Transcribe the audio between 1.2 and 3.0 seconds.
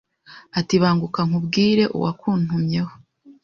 nkubwire uwakuntumyeho